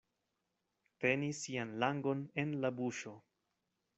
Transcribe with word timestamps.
Teni 1.03 1.29
sian 1.41 1.75
langon 1.85 2.25
en 2.45 2.57
la 2.65 2.75
buŝo. 2.81 3.17